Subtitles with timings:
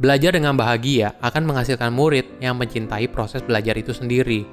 [0.00, 4.48] Belajar dengan bahagia akan menghasilkan murid yang mencintai proses belajar itu sendiri.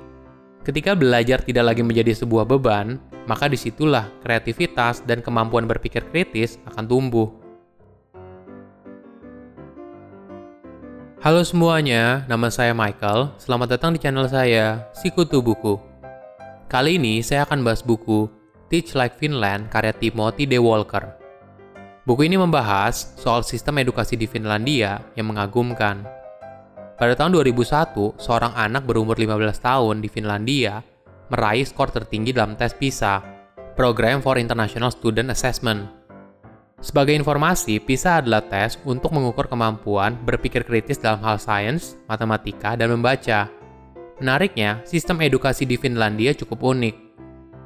[0.60, 3.00] Ketika belajar tidak lagi menjadi sebuah beban,
[3.32, 7.32] maka di situlah kreativitas dan kemampuan berpikir kritis akan tumbuh.
[11.23, 13.32] Halo semuanya, nama saya Michael.
[13.39, 15.79] Selamat datang di channel saya, Sikutu Buku.
[16.68, 18.27] Kali ini saya akan bahas buku
[18.68, 20.59] Teach Like Finland karya Timothy D.
[20.59, 21.27] Walker.
[22.07, 26.07] Buku ini membahas soal sistem edukasi di Finlandia yang mengagumkan.
[26.95, 30.80] Pada tahun 2001, seorang anak berumur 15 tahun di Finlandia
[31.27, 33.20] meraih skor tertinggi dalam tes PISA,
[33.75, 35.83] Program for International Student Assessment.
[36.80, 42.88] Sebagai informasi, PISA adalah tes untuk mengukur kemampuan berpikir kritis dalam hal sains, matematika, dan
[42.95, 43.52] membaca.
[44.23, 46.95] Menariknya, sistem edukasi di Finlandia cukup unik.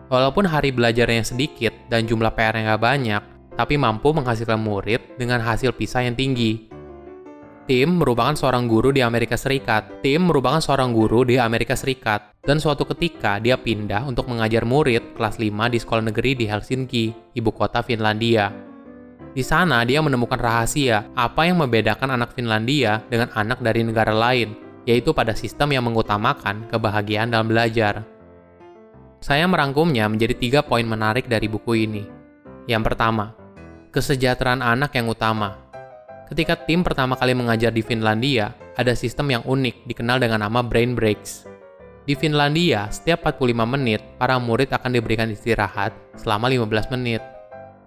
[0.10, 3.24] Walaupun hari belajarnya sedikit dan jumlah PR yang gak banyak,
[3.56, 6.72] tapi mampu menghasilkan murid dengan hasil PISA yang tinggi.
[7.70, 10.04] Tim merupakan seorang guru di Amerika Serikat.
[10.04, 12.34] Tim merupakan seorang guru di Amerika Serikat.
[12.42, 17.38] Dan suatu ketika dia pindah untuk mengajar murid kelas 5 di sekolah negeri di Helsinki,
[17.38, 18.50] ibu kota Finlandia.
[19.32, 24.58] Di sana dia menemukan rahasia apa yang membedakan anak Finlandia dengan anak dari negara lain,
[24.84, 28.04] yaitu pada sistem yang mengutamakan kebahagiaan dalam belajar.
[29.22, 32.04] Saya merangkumnya menjadi tiga poin menarik dari buku ini.
[32.68, 33.38] Yang pertama,
[33.92, 35.60] kesejahteraan anak yang utama.
[36.32, 40.96] Ketika tim pertama kali mengajar di Finlandia, ada sistem yang unik dikenal dengan nama brain
[40.96, 41.44] breaks.
[42.08, 47.22] Di Finlandia, setiap 45 menit, para murid akan diberikan istirahat selama 15 menit.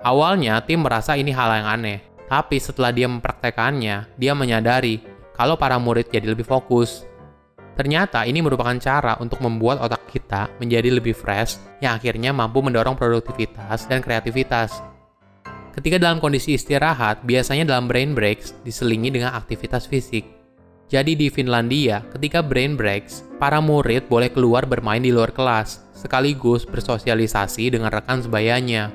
[0.04, 5.00] Awalnya, tim merasa ini hal yang aneh, tapi setelah dia mempraktekannya, dia menyadari
[5.32, 7.08] kalau para murid jadi lebih fokus.
[7.74, 12.94] Ternyata ini merupakan cara untuk membuat otak kita menjadi lebih fresh yang akhirnya mampu mendorong
[12.94, 14.93] produktivitas dan kreativitas.
[15.74, 20.22] Ketika dalam kondisi istirahat, biasanya dalam brain breaks diselingi dengan aktivitas fisik.
[20.86, 26.62] Jadi di Finlandia, ketika brain breaks, para murid boleh keluar bermain di luar kelas, sekaligus
[26.62, 28.94] bersosialisasi dengan rekan sebayanya.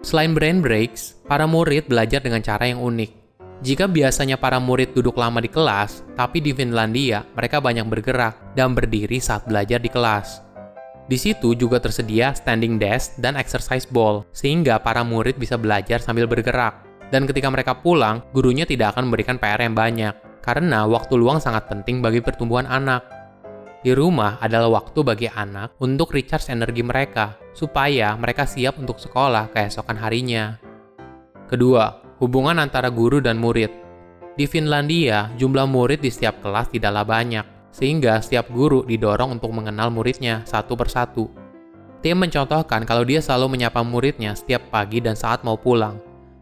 [0.00, 3.20] Selain brain breaks, para murid belajar dengan cara yang unik.
[3.60, 8.72] Jika biasanya para murid duduk lama di kelas, tapi di Finlandia mereka banyak bergerak dan
[8.72, 10.40] berdiri saat belajar di kelas.
[11.10, 16.30] Di situ juga tersedia standing desk dan exercise ball, sehingga para murid bisa belajar sambil
[16.30, 16.86] bergerak.
[17.10, 21.66] Dan ketika mereka pulang, gurunya tidak akan memberikan PR yang banyak, karena waktu luang sangat
[21.66, 23.02] penting bagi pertumbuhan anak.
[23.82, 29.50] Di rumah adalah waktu bagi anak untuk recharge energi mereka, supaya mereka siap untuk sekolah
[29.50, 30.62] keesokan harinya.
[31.50, 33.74] Kedua, hubungan antara guru dan murid.
[34.38, 39.90] Di Finlandia, jumlah murid di setiap kelas tidaklah banyak, sehingga setiap guru didorong untuk mengenal
[39.90, 41.30] muridnya satu persatu.
[42.00, 46.00] Tim mencontohkan kalau dia selalu menyapa muridnya setiap pagi dan saat mau pulang.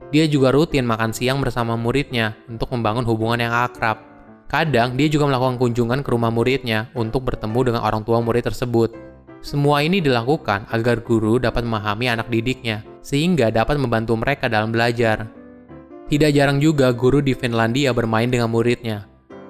[0.09, 4.01] Dia juga rutin makan siang bersama muridnya untuk membangun hubungan yang akrab.
[4.49, 8.97] Kadang dia juga melakukan kunjungan ke rumah muridnya untuk bertemu dengan orang tua murid tersebut.
[9.45, 15.29] Semua ini dilakukan agar guru dapat memahami anak didiknya, sehingga dapat membantu mereka dalam belajar.
[16.09, 19.05] Tidak jarang juga guru di Finlandia bermain dengan muridnya,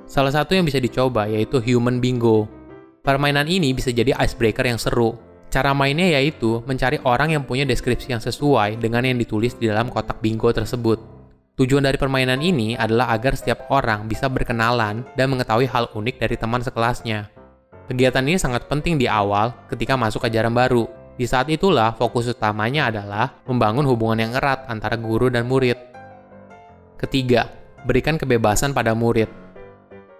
[0.08, 2.48] Salah satu yang bisa dicoba yaitu Human Bingo.
[3.04, 5.20] Permainan ini bisa jadi icebreaker yang seru.
[5.52, 9.92] Cara mainnya yaitu mencari orang yang punya deskripsi yang sesuai dengan yang ditulis di dalam
[9.92, 10.96] kotak bingo tersebut.
[11.60, 16.36] Tujuan dari permainan ini adalah agar setiap orang bisa berkenalan dan mengetahui hal unik dari
[16.40, 17.28] teman sekelasnya.
[17.88, 20.88] Kegiatan ini sangat penting di awal ketika masuk ajaran baru.
[21.20, 25.76] Di saat itulah fokus utamanya adalah membangun hubungan yang erat antara guru dan murid.
[26.96, 27.50] Ketiga,
[27.84, 29.47] berikan kebebasan pada murid.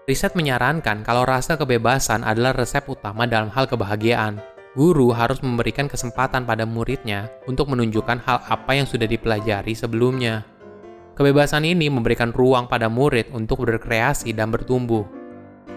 [0.09, 4.41] Riset menyarankan kalau rasa kebebasan adalah resep utama dalam hal kebahagiaan.
[4.73, 10.49] Guru harus memberikan kesempatan pada muridnya untuk menunjukkan hal apa yang sudah dipelajari sebelumnya.
[11.13, 15.05] Kebebasan ini memberikan ruang pada murid untuk berkreasi dan bertumbuh.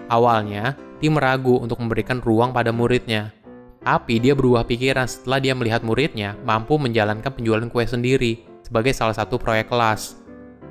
[0.08, 3.36] Awalnya, tim ragu untuk memberikan ruang pada muridnya.
[3.84, 9.12] Tapi dia berubah pikiran setelah dia melihat muridnya mampu menjalankan penjualan kue sendiri sebagai salah
[9.12, 10.16] satu proyek kelas.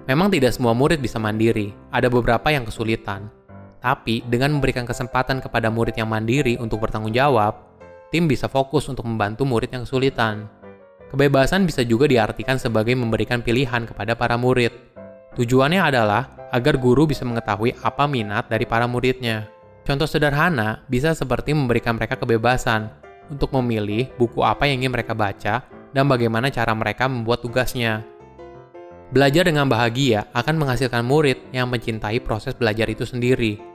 [0.10, 3.30] Memang tidak semua murid bisa mandiri, ada beberapa yang kesulitan.
[3.82, 7.58] Tapi dengan memberikan kesempatan kepada murid yang mandiri untuk bertanggung jawab,
[8.14, 10.46] tim bisa fokus untuk membantu murid yang kesulitan.
[11.10, 14.72] Kebebasan bisa juga diartikan sebagai memberikan pilihan kepada para murid.
[15.34, 19.50] Tujuannya adalah agar guru bisa mengetahui apa minat dari para muridnya.
[19.82, 22.94] Contoh sederhana bisa seperti memberikan mereka kebebasan
[23.34, 28.06] untuk memilih buku apa yang ingin mereka baca dan bagaimana cara mereka membuat tugasnya.
[29.12, 33.71] Belajar dengan bahagia akan menghasilkan murid yang mencintai proses belajar itu sendiri.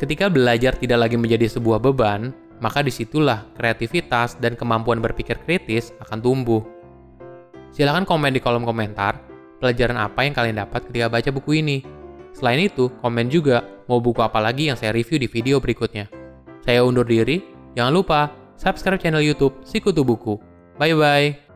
[0.00, 2.32] Ketika belajar tidak lagi menjadi sebuah beban,
[2.64, 6.64] maka di situlah kreativitas dan kemampuan berpikir kritis akan tumbuh.
[7.68, 9.20] Silahkan komen di kolom komentar
[9.60, 11.84] pelajaran apa yang kalian dapat ketika baca buku ini.
[12.32, 13.60] Selain itu, komen juga
[13.92, 16.08] mau buku apa lagi yang saya review di video berikutnya.
[16.64, 17.44] Saya undur diri,
[17.76, 20.40] jangan lupa subscribe channel YouTube Sikutu Buku.
[20.80, 21.49] Bye bye.